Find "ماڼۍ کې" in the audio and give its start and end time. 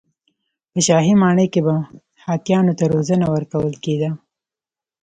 1.21-1.61